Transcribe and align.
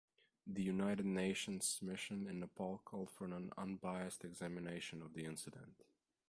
The 0.47 0.63
United 0.63 1.05
Nations 1.05 1.77
Mission 1.79 2.25
in 2.27 2.39
Nepal 2.39 2.81
called 2.83 3.11
for 3.11 3.25
an 3.25 3.51
unbiased 3.55 4.25
examination 4.25 5.03
of 5.03 5.13
the 5.13 5.25
incident. 5.25 5.83